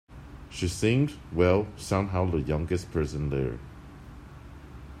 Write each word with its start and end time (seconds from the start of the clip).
She 0.49 0.67
seemed— 0.67 1.13
well, 1.31 1.67
somehow 1.77 2.25
the 2.25 2.41
youngest 2.41 2.89
person 2.91 3.29
there. 3.29 3.59